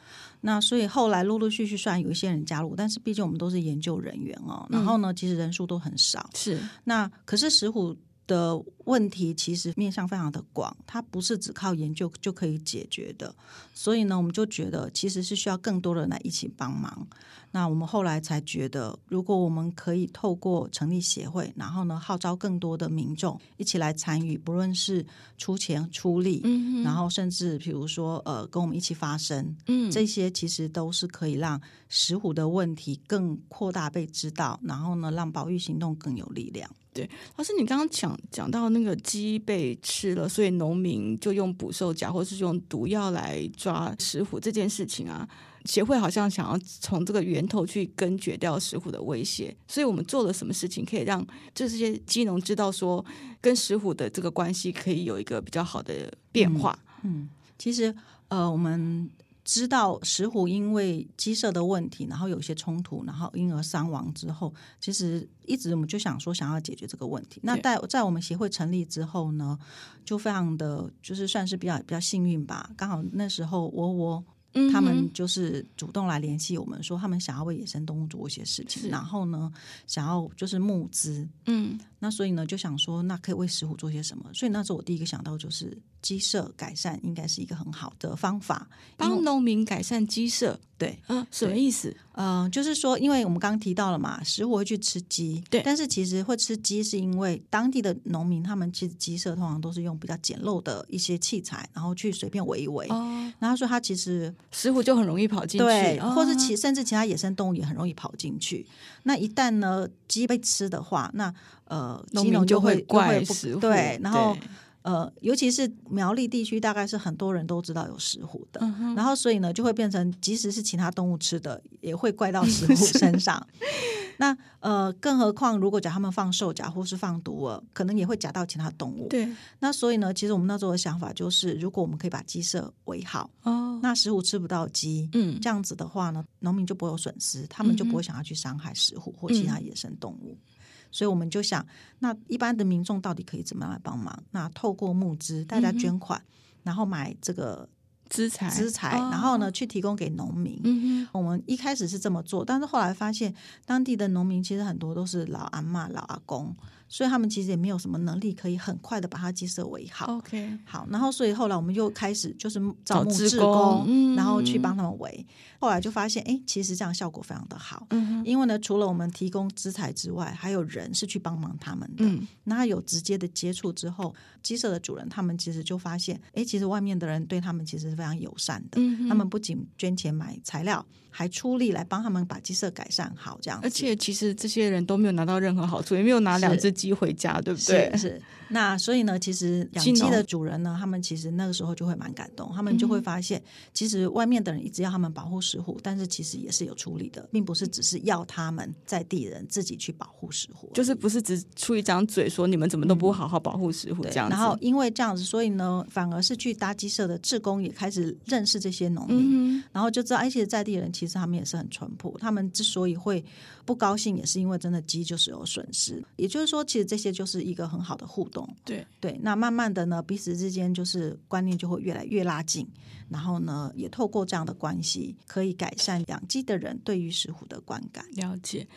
[0.42, 6.60] 那所以后来陆陆续续虽然有一些人加入，但是毕竟我们都是研究人员哦，然后呢其实人数都很少，是。
[6.84, 13.34] 那可是石虎的问题其实面向非常的广，它不是只靠研究就可以解决的，
[13.72, 17.06] 所以呢我们就觉得其实是需要更多人来一起帮忙。
[17.52, 25.04] 那我们后来才觉得，如果我们可以透过成立协会，然后呢，号召更多的民众一起来参与，不论是
[25.36, 36.70] 出钱出力，嗯，然后甚至比如说呃，跟我们一起发声，嗯，这些其实都是可以让石虎的问题更扩大被知道，然后呢，让保育行动更有力量。
[36.92, 45.28] 对，老师，你刚刚讲讲到那个鸡被吃了，所以农民就用捕兽夹或是用毒药来抓石虎这件事情啊。
[45.66, 53.04] 协会好像想要从这个源头去根绝掉石虎的威胁，所以我们做了什么事情可以让这些鸡农知道说，
[53.40, 56.78] 跟石虎的这个关系可以有一个比较好的变化？
[57.02, 57.94] 嗯，嗯，其实
[58.28, 59.10] 呃，我们
[59.44, 67.38] 知道石虎因为鸡舍的问题，然后有一些冲突，然后因而伤亡之后，其实一直我们就想说想要解决这个问题。
[67.42, 69.58] 那在在我们协会成立之后呢，
[70.06, 74.24] 就非常的就是算是比较比较幸运吧，刚好那时候我我。
[74.72, 79.52] 他们就是主动来联系我们，说他们想要为野生动物做一些事情，然后呢，
[79.86, 84.30] 想要就是募资，嗯，那所以呢就想说，那可以为石虎做些什么？
[84.34, 90.58] 所以那时候我第一个想到就是鸡舍改善，应该是一个很好的方法，帮农民改善鸡舍。
[90.76, 91.94] 对，嗯，什么意思？
[92.12, 108.66] 嗯、呃，就是说，因为我们刚刚提到了嘛，食虎会去吃鸡，对，但是其实会吃鸡是因为当地的农民他们其实鸡舍通常都是用比较简陋的一些器材，然后去随便围一围，哦，然后说它其实石虎就很容易跑进去，对，哦、或是其甚至其他野生动物也很容易跑进去。
[109.04, 111.32] 那一旦呢鸡被吃的话，那
[111.66, 114.36] 呃，鸡农就会怪石虎，对，然后。
[114.82, 123.46] 呃，尤其是苗栗地区，大概是很多人都知道有石虎的，嗯、然后所以呢，就会变成即使是其他动物吃的，也会怪到石虎身上。
[124.16, 129.08] 那呃，更何况如果讲他们放兽夹或是放毒饵，可能也会夹到其他动物。
[129.08, 129.26] 对。
[129.58, 140.36] 那所以呢，其实我们那时候的想法就是，如果我们可以把鸡舍围好，哦，那石虎吃不到鸡，嗯，这样子的话呢，农民就不会有损失，他们就不会想要去伤害石虎或其他野生动物。
[140.38, 140.46] 嗯
[140.90, 141.64] 所以我们就想，
[142.00, 144.22] 那一般的民众到底可以怎么样来帮忙？
[144.30, 147.68] 那透过募资，大家捐款，嗯、然后买这个
[148.08, 150.60] 资材，资材，然后呢，去提供给农民。
[150.64, 156.54] 嗯、我们一开始是这么做，但是后来发现，当地的农民其实很多都是老阿妈、老阿公。
[156.90, 160.16] 所以他们其实也没有什么能力可以很快的把它鸡舍围好。
[160.16, 165.24] OK，好，然后所以后来我们又开始就是找木志工，嗯、然后去帮他们围。
[165.60, 167.86] 后来就发现，哎，其实这样效果非常的好。
[167.90, 172.04] 嗯哼，因为呢，除了我们提供资材之外，还有人是去帮忙他们的。
[172.04, 178.80] 嗯，那有直接的接触之后，鸡舍的主人他们其实就发现，哎，其实外面的人对他们其实是非常友善的。
[178.80, 183.60] 嗯哼，他们不仅捐钱买材料，还出力来帮他们把鸡舍改善好，这样。
[183.62, 186.70] 而且其实这些人都没有拿到任何好处，也没有拿两只。
[186.70, 187.90] 鸡回家，对不对？
[187.92, 188.22] 是，是。
[188.52, 193.42] 那所以呢，其实养鸡的主人呢，他们其实那个时候就会蛮感动，他们就会发现，
[193.74, 204.34] 其实外面的人一直要他们保护石虎，但是其实也是有出力的，并不是只是要他们在地人自己去保护石虎，就是不是只出一张嘴说你们怎么都不好好保护石虎这样子。
[204.34, 213.24] 然后因为这样子，所以呢，反而是去搭鸡舍的志工也开始认识这些农民，然后就知道，而且在地人其实他们也是很淳朴，他们之所以会
[213.64, 218.46] 不高兴，也是因为真的鸡就是有损失，也就是说，其实这些就是一个很好的互动。
[218.66, 222.68] 对对，那慢慢的呢，彼此之间就是观念就会越来越拉近，
[223.08, 228.04] 然后呢，也透过这样的关系，可以改善养鸡的人对于石虎的观感。
[228.12, 228.68] 了解。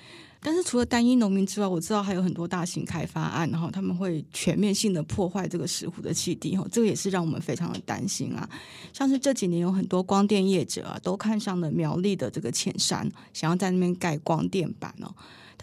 [0.44, 8.48] 但是除了单一农民之外，我知道还有很多大型开发案，然后他们会全面性的破坏这个石斛的气地，哈，这个也是让我们非常的担心啊。
[8.92, 15.14] 像是这几年有很多光电业者啊，都看上了苗栗的这个浅山，想要在那边盖光电板哦。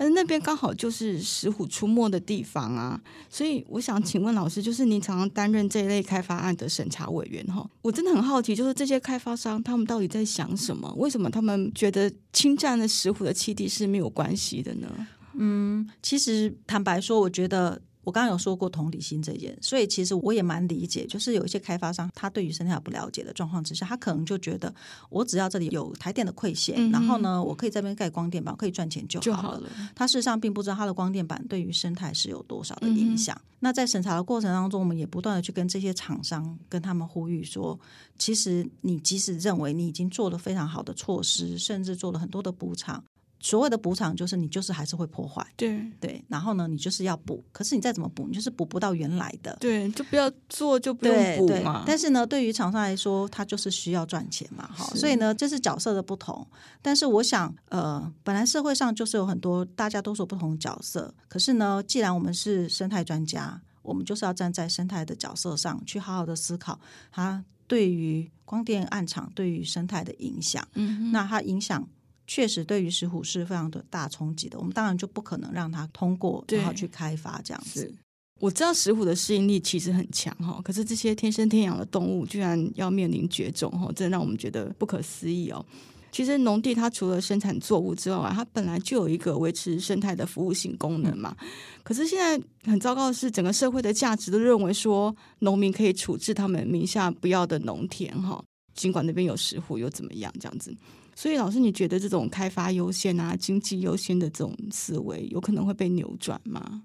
[0.00, 10.90] 但是那边刚好就是石虎出没的地方啊，所以我想请问老师，就是您常常担任这一类开发案的审查委员哈，我真的很好奇，就是这些开发商他们到底在想什么？
[10.96, 14.88] 为什么他们觉得侵占了石虎的栖地是没有关系的呢？
[15.34, 17.82] 嗯，其实坦白说，我觉得。
[18.02, 24.74] 我刚刚有说过同理心这件，所以其实我也蛮理解，就是有一些开发商，他对于生态不了解的状况之下，他可能就觉得，
[25.10, 29.32] 我只要这里有台电的馈线，嗯、然后呢，我可以在这边盖光电板，可以赚钱就好了。
[29.32, 29.70] 就好了。
[29.94, 33.36] 他事实上并不知道他的光电板对于生态是有多少的影响。
[33.36, 37.78] 嗯、那在审查的过程当中，我们也不断的去跟这些厂商跟他们呼吁说，
[38.18, 43.02] 其实你即使认为你已经做了非常好的措施，甚至做了很多的补偿。
[43.42, 51.82] 所谓的补偿就是你就是还是会破坏，对对，然后呢，你就是要补，可是你再怎么补，你就是补不到原来的，对，就不要做就不用补嘛。
[51.86, 56.46] 但是呢，对于厂商来说，他就是需要赚钱嘛，哈，所以呢，这是角色的不同。
[56.82, 66.78] 但是我想，呃，本来社会上就是有很多大家都说不同角色，可是呢，既然我们是生态专家，我们就是要站在生态的角色上去好好的思考
[67.10, 70.62] 它对于光电暗场对于生态的影响，
[71.10, 71.88] 那它影响。
[72.32, 74.56] 确实，对于石虎是非常的大冲击的。
[74.56, 77.92] 我们当然就不可能让它通过，然后去开发这样子。
[78.38, 85.66] 我知道石虎的适应力其实很强哈，可是这些天生天养的动物居然要面临绝种哈，真的让我们觉得不可思议哦。
[86.12, 91.36] 其实农地它除了生产作物之外，它本来就有一个维持生态的服务性功能嘛。
[91.82, 92.40] 可是现在
[92.70, 98.40] 很糟糕的是，整个社会的价值都认为说，农民可以处置他们名下不要的农田哈，
[98.72, 100.72] 尽管那边有石虎又怎么样这样子。
[101.20, 106.82] 所以，老师，你觉得这种开发优先啊、经济优先的这种思维，有可能会被扭转吗？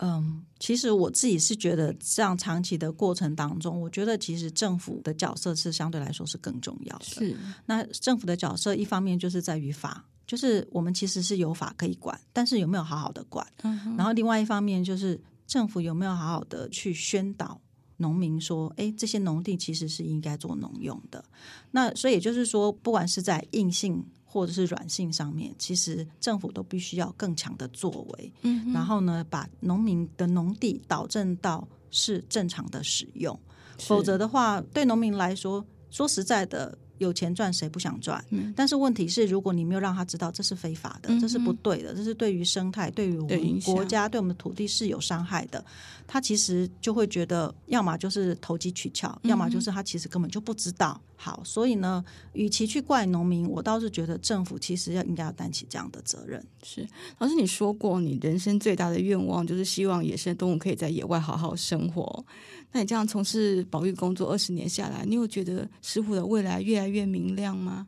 [0.00, 7.04] 嗯，其实我自己是觉得，这样长期的过程当中，我觉得其实政府的角色是相对来说是更重要的。
[7.06, 13.46] 是，那政府的角色一方面就是在于法，就是我们其实是有法可以管，但是有没有好好的管？
[13.62, 13.96] 嗯。
[13.96, 17.58] 然后另外一方面就是政府有没有好好的去宣导。
[18.00, 21.24] 农民说：“哎，这些农地其实是应该做农用的。
[21.70, 28.32] 那所以也就是说，不管是在硬性或者是软性上面，其实政府都必须要更强的作为。
[28.42, 33.38] 嗯，然后呢，把农民的农地导正到是正常的使用。
[33.78, 38.22] 否则的话，对农民来说，说实在的。”有钱赚，谁不想赚？
[38.30, 45.64] 嗯、但是问题是，如果你没有让他知道这是非法的，嗯、这是不对的，这是对于生态、对于我们国家、对，我们的土地是有伤害的，
[46.06, 51.00] 他其实就会觉得，要么就是投机取巧，嗯、要么就是他其实根本就不知道。
[51.16, 56.42] 好，所以呢，与其去怪农民，我倒是觉得政府其实要应该要担起这样的责任。
[56.62, 62.24] 是，老师你说过，你人生最大的愿望就是希望野生动物可以在野外好好生活。
[62.72, 67.86] 那你这样从事保育工作二十年下来，你有觉得石虎的未来越来越明亮吗？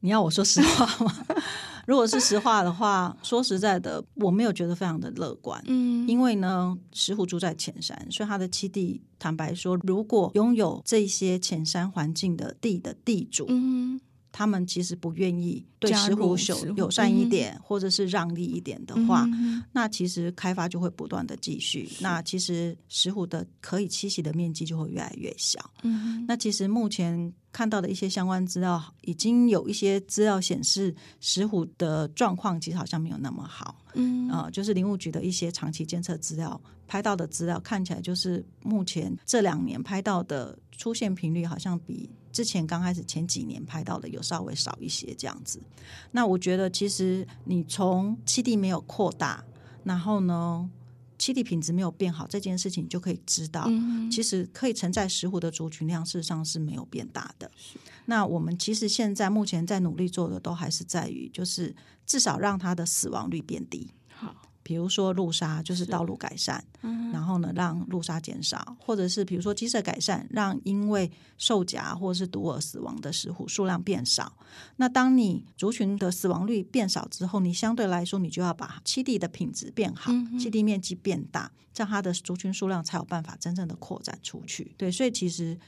[0.00, 1.14] 你要我说实话吗？
[1.86, 5.62] 如果是实话的话，说实在的，我没有觉得非常的乐观。
[5.66, 14.00] 嗯，因为呢，石虎住在浅山，所以他的七弟，坦白说，如果拥有这些浅山环境的地的地主，嗯。
[14.32, 21.86] 他们其实不愿意对石虎友友善一点，或者是让利一点的话，嗯、那其实开发就会不断的继续。
[22.00, 25.60] 那其实石虎的可以栖息的面积就会越来越小。
[25.82, 33.84] 嗯、那其实目前看到的一些相关资料，已经有一些资料显示，石虎的状况其实好像没有那么好。
[33.94, 42.08] 嗯啊、呃，就是林务局的一些长期监测资料拍到的资料，看起来就是目前这两年拍到的出现频率好像比。
[42.32, 45.60] 之前刚开始前几年拍到的有稍微少一些这样子，
[46.10, 49.44] 那我觉得其实你从七地没有扩大，
[49.84, 50.68] 然后呢，
[51.18, 57.50] 气地品质没有变好这件事情，就可以知道，嗯、其实可以承载石斛的族群量事实上是没有变大的。
[58.06, 61.74] 那我们其实现在目前在努力做的都还是在于，就是
[62.06, 63.90] 至少让它的死亡率变低。
[64.62, 64.72] 好。
[64.72, 74.32] 比如说路沙就是道路改善，嗯、然后呢让路沙减少，或者是比如说鸡舍改善，让因为受夹或者是毒饵死亡的石虎数量变少。
[74.76, 84.74] 那当你族群的死亡率变少之后，你相对来说你就要把栖地的品质变好，嗯、栖地面积变大，这样它的族群数量才有办法真正的扩展出去。
[84.78, 85.58] 对，所以其实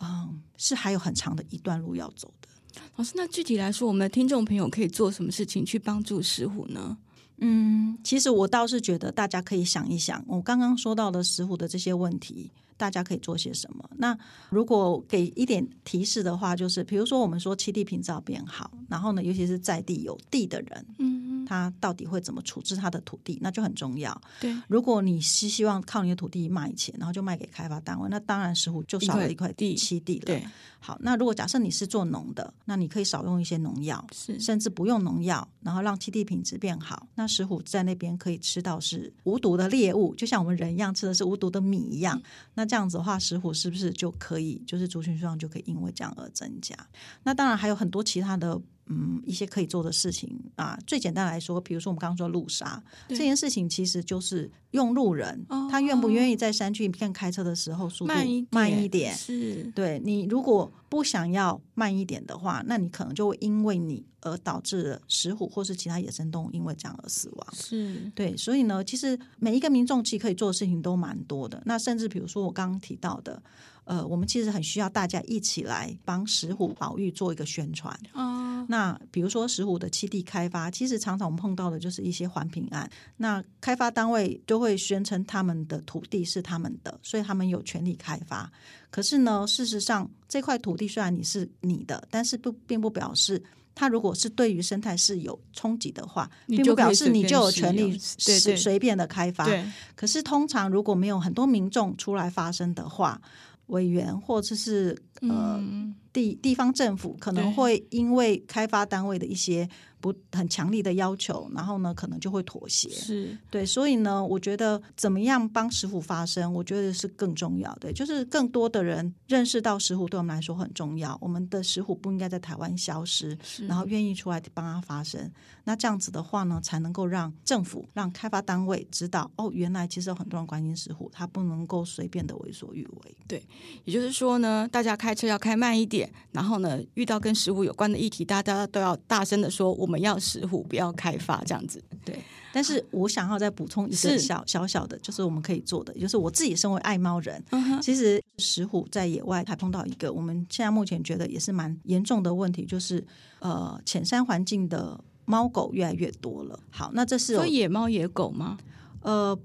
[0.00, 2.48] 嗯是还有很长的一段路要走的。
[2.94, 6.96] 老师，那具体来说，我们的听众朋友可以做什么事情去帮助石虎呢？
[7.38, 13.88] 嗯，其实我倒是觉得大家可以想一想，我刚刚说到的石虎的这些问题，大家可以做些什么？
[13.96, 14.16] 那
[14.50, 24.20] 如果给一点提示的话，就是比如说我们说七地平照变好，然后呢，尤其是在地有地的人，嗯，它到底会怎么处置它的土地，那就很重要。
[24.40, 30.24] 对，如果你是希望靠你的土地卖钱，然后就卖给开发单位，那当然石虎就少了一块地栖地了。
[30.26, 30.44] 对，
[30.80, 42.18] 好，那如果假设你是做农的，那你可以少用一些农药，是甚至不用农药，然后让栖地品质变好，那石虎在那边可以吃到是无毒的猎物，就像我们人一样吃的是无毒的米一样。
[42.18, 42.22] 嗯、
[42.54, 46.76] 那这样子的话，石虎是不是就可以，就是族群数量就可以因为这样而增加？
[47.22, 48.60] 那当然还有很多其他的。
[48.88, 67.46] 嗯，一些可以做的事情啊，最简单来说，比如说我们刚刚说路杀这件事情，其实就是用路人，哦、他愿不愿意在山区片开车的时候速度慢一点，慢一点是对你如果不想要慢一点的话，那你可能就会因为你而导致了石虎或是其他野生动物因为这样而死亡。
[67.52, 71.60] 是对，所以呢，其实每一个民众其实可以做的事情都蛮多的。
[71.66, 73.42] 那甚至比如说我刚刚提到的。
[73.86, 77.96] 呃，我们其实很需要大家一起来帮石虎保育做一个宣传。
[78.14, 78.35] 哦，
[78.68, 82.88] 那比如说石虎的七地开发，其实常常我们碰到的就是一些环评案。
[83.18, 88.50] 那开发单位就会宣称他们的土地是他们的，所以他们有权利开发。
[88.90, 93.42] 可是呢，事实上这块土地虽然你是你的，但是不并不表示
[93.74, 99.44] 它如果是对于生态是有冲击的话，并不表示你就有权利随随便的开发。
[99.44, 99.64] 对。
[99.94, 103.20] 可是通常如果没有很多民众出来发声的话，
[103.66, 109.68] 委员或者是呃、嗯、地地方政府可能会因为开发单位的一些
[110.00, 112.88] 不很强力的要求，然后呢可能就会妥协。
[112.88, 121.18] 是对，所以呢，我觉得怎么样帮石虎发声，我觉得是更重要的，就是更多的人认识到石虎对我们来说很重要。
[121.20, 123.36] 我们的石虎不应该在台湾消失，
[123.68, 125.30] 然后愿意出来帮他发声。
[125.64, 133.16] 那这样子的话呢，才能够让政府、让开发单位知道，哦，原来其实有很多人关心石虎，他不能够随便的为所欲为。
[133.26, 133.44] 对，
[133.84, 141.82] 也就是说呢，大家开车要开慢一点，然后呢，遇到跟石虎有关的议题，大家都要大声的说，我们要石虎，不要开发这样子。
[142.04, 142.18] 对，
[142.52, 153.04] 但是我想要再补充一个小小小的，就是我们可以做的，就是我自己身为爱猫人，嗯、其实石虎在野外还碰到一个我们现在目前觉得也是蛮严重的问题，就是
[153.38, 155.00] 呃，浅山环境的。
[155.28, 156.56] 猫狗越来越多了。
[156.70, 158.56] 好，那这是有野猫野狗吗？
[159.00, 159.36] 呃，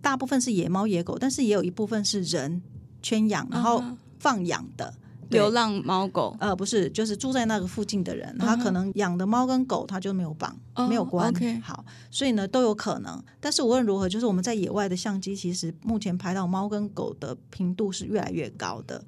[0.00, 2.62] 大部分是野猫野狗，但是也有一部分是人
[3.02, 3.82] 圈养，然后
[4.20, 5.05] 放养的、uh.
[5.30, 6.36] 流浪猫狗。
[6.40, 10.86] 呃，不是，就是住在那个附近的人，他可能养的猫跟狗他就没有绑，uh.
[10.86, 11.32] 没有关。
[11.32, 11.62] Uh okay.
[11.62, 13.22] 好，所以呢都有可能。
[13.40, 19.04] 但是无论如何，就是我们在野外的相机，其实目前拍到猫跟狗的频度是越来越高的。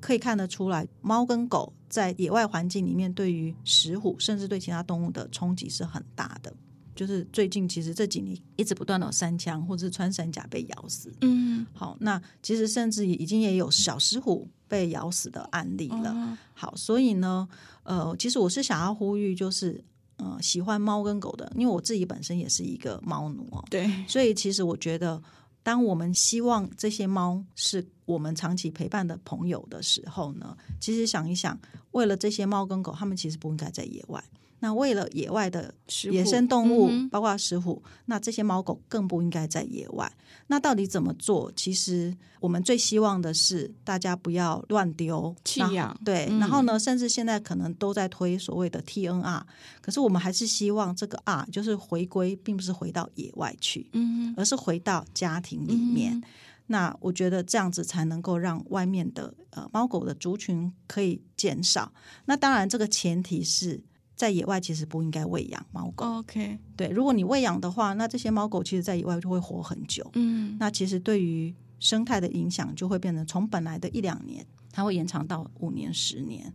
[0.00, 6.52] 可以看得出来，猫跟狗在野外环境里面，对于石虎甚至对其他动物的冲击是很大的。
[6.94, 11.12] 就是最近其实这几年一直不断的有山羌或者是穿山甲被咬死。
[11.20, 16.12] 嗯，好，那其实甚至已经也有小石虎被咬死的案例了。
[16.14, 17.48] 嗯、好，所以呢，
[17.82, 19.82] 呃，其实我是想要呼吁，就是
[20.16, 23.64] 呃，喜欢猫跟狗的，因为我自己本身也是一个猫奴哦。
[23.70, 25.22] 对，所以其实我觉得。
[25.64, 31.56] 当我们希望这些猫是我们长期陪伴的朋友的时候呢，其实想一想，
[31.92, 34.20] 为了这些猫跟狗，他们其实不应该在野外。
[34.62, 40.10] 那为了野外的野生动物，嗯、包括石虎，那这些猫狗更不应该在野外。
[40.46, 41.50] 那到底怎么做？
[41.56, 45.98] 其实我们最希望的是大家不要乱丢弃养。
[46.04, 49.42] 对、嗯，然后呢，甚至现在可能都在推所谓的 TNR，
[49.80, 56.14] 可是我们还是希望这个 R 就是回归，并不是回到野外去，嗯，而是回到家庭里面。
[56.14, 56.22] 嗯、
[56.68, 61.92] 那我觉得这样子才能够让外面的呃猫狗的族群可以减少。
[62.26, 63.82] 那当然，这个前提是。
[64.22, 66.06] 在野外其实不应该喂养猫狗。
[66.18, 70.08] OK，对，如果你喂养的话，那这些猫狗其实在野外就会活很久。
[70.14, 76.54] 嗯，那其实对于生态的影响就会变成从本来的一两年，它会延长到五年、十年。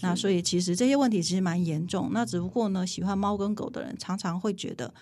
[0.00, 2.08] 那所以其实这些问题其实蛮严重。
[2.14, 4.94] 那只不过呢，喜欢猫跟狗的人常常会觉得。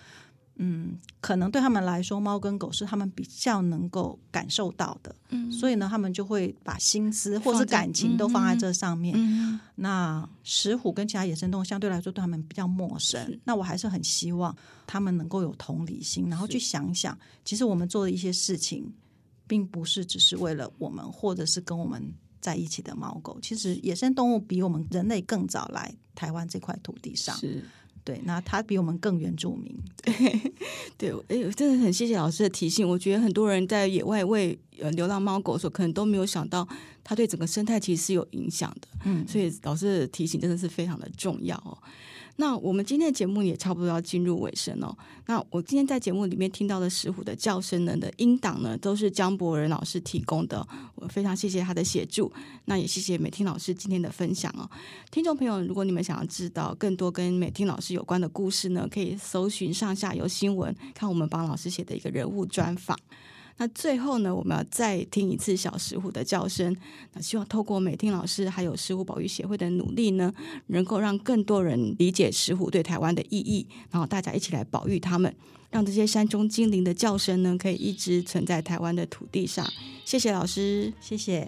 [0.63, 9.15] 嗯，可能对他们来说，猫跟狗是他们比较能够感受到的，嗯，所以呢，他们就会把心思或是感情都放在这上面。
[9.17, 14.55] 嗯，那石虎跟其他野生动物相对来说对他们比较陌生，那我还是很希望
[14.85, 18.93] 他们能够有同理心，然后去想想，其实我们做的一些事情，
[19.47, 23.39] 并不是只是为了我们，或者是跟我们在一起的猫狗。
[23.41, 27.35] 其实野生动物比我们人类更早来台湾这块土地上。
[27.35, 27.63] 是。
[28.03, 29.75] 对，那他比我们更原住民。
[30.01, 30.51] 对，
[30.97, 32.87] 对，哎，真的很谢谢老师的提醒。
[32.87, 36.67] 我觉得很多人在野外喂呃流浪猫狗的时候，可能都没有想到，
[37.03, 38.87] 它对整个生态其实是有影响的。
[39.05, 41.77] 嗯，所以老师的提醒真的是非常的重要哦。
[42.41, 44.97] 那我们今天的节目也差不多要进入尾声哦。
[45.27, 52.33] 那我今天在节目里面听到的石虎的叫声呢的音档呢，都是姜博仁老师提供的，我非常谢谢他的协助。
[52.65, 54.67] 那也谢谢美婷老师今天的分享哦。
[55.11, 62.97] 听众朋友，如果你们想要知道更多跟美婷老师有关的故事呢，可以搜寻上下游新闻，看我们帮老师写的一个人物专访。
[63.61, 66.75] 那最后呢，我们要再听一次小石虎的叫声。
[67.13, 70.33] 那希望透过美听老师还有石虎保育协会的努力呢，
[70.67, 75.31] 能够让更多人理解石虎对台湾的意义，然后大家一起来保育它们，
[75.69, 79.63] 让这些山中精灵的叫声呢，可以一直存在台湾的土地上。
[80.05, 81.47] 谢谢老师，谢谢。